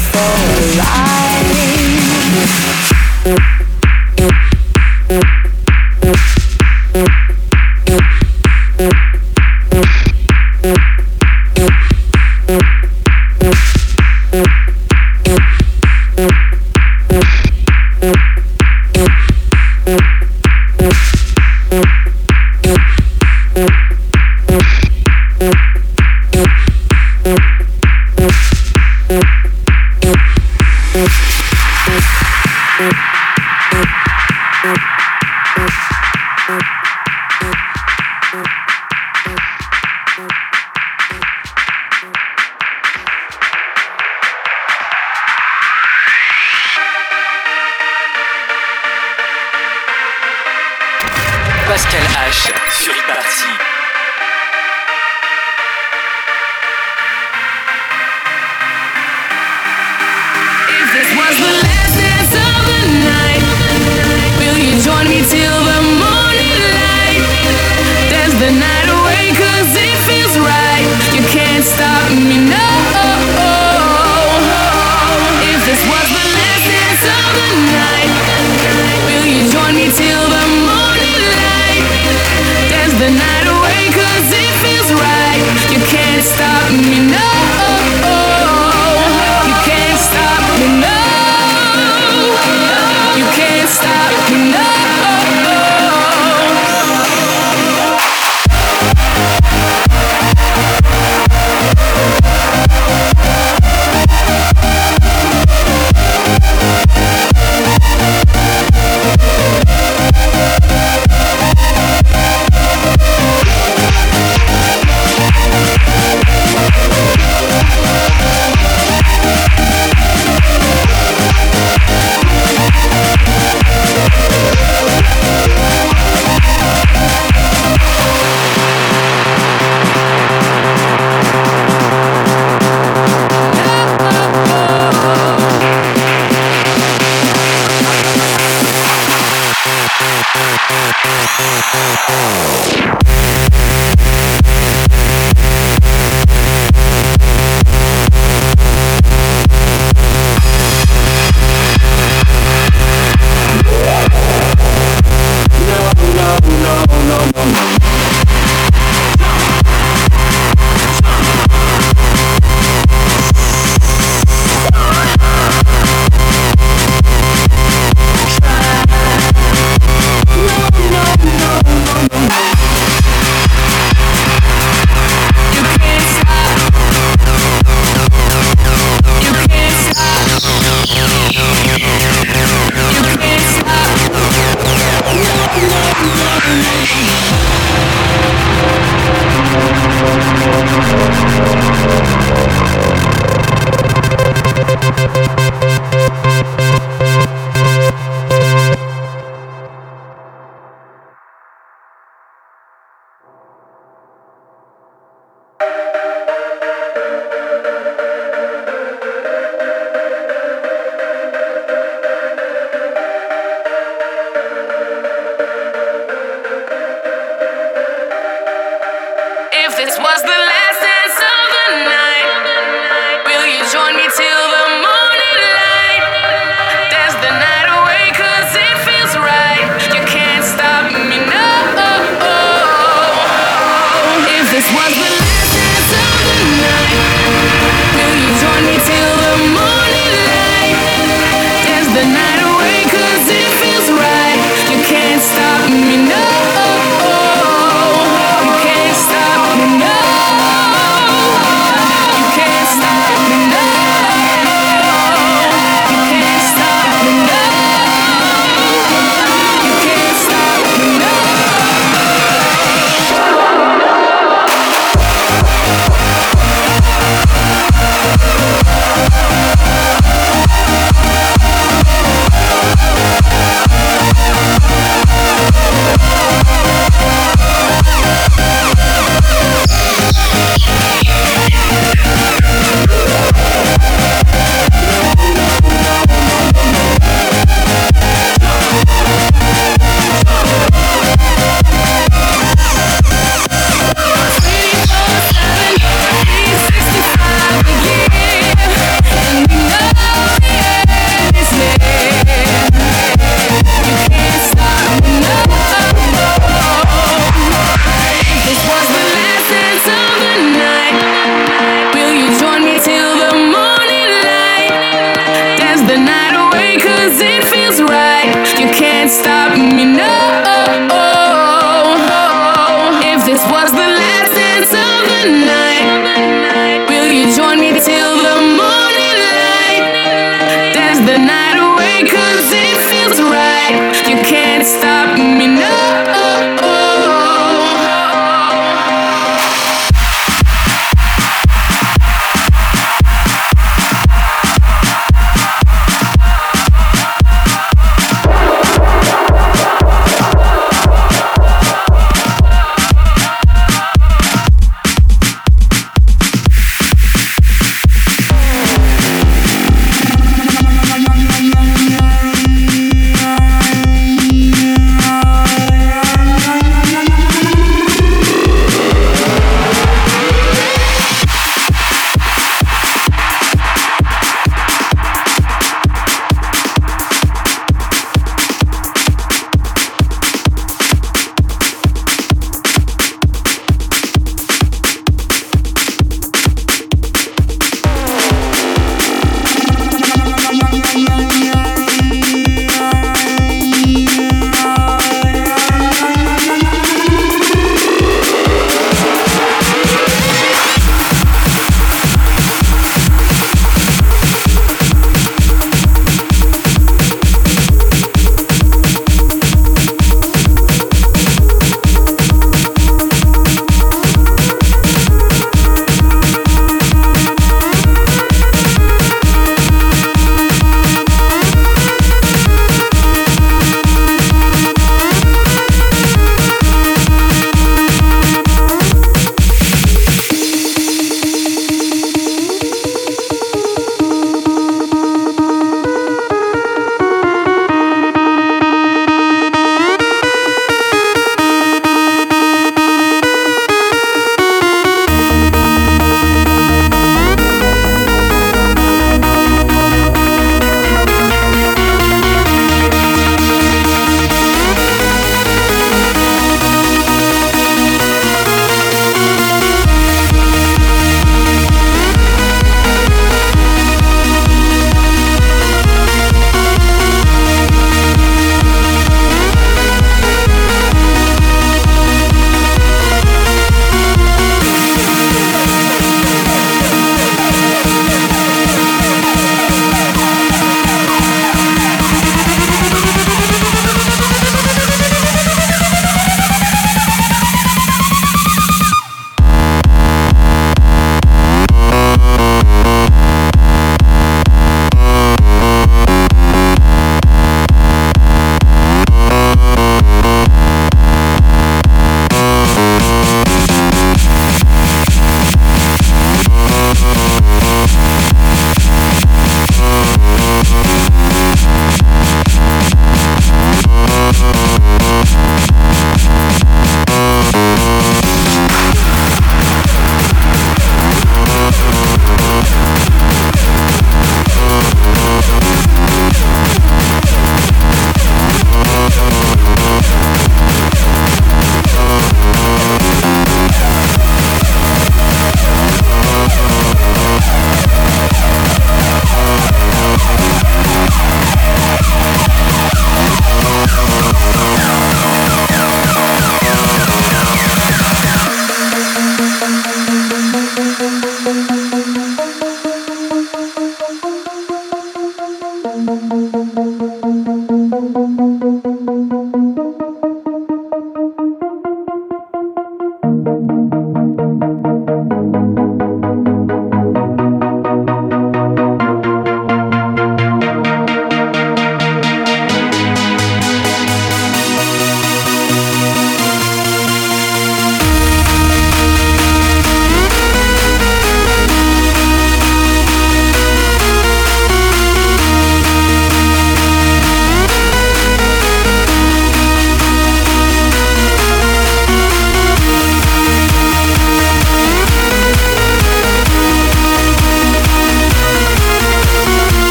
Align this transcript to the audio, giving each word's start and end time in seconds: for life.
for 0.00 0.78
life. 0.78 1.20